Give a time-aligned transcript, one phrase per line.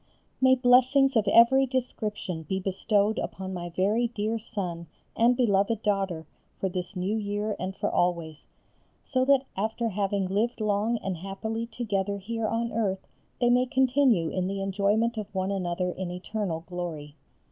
[0.41, 6.25] May blessings of every description be bestowed upon my very dear son and beloved daughter
[6.59, 8.47] for this new year and for always,
[9.03, 13.05] so that after having lived long and happily together here on earth
[13.39, 17.13] they may continue in the enjoyment of one another in eternal glory.